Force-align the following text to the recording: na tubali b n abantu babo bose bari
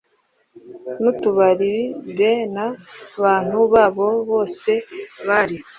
na 1.03 1.11
tubali 1.21 1.73
b 2.17 2.19
n 2.53 2.55
abantu 2.67 3.57
babo 3.73 4.07
bose 4.29 4.71
bari 5.27 5.57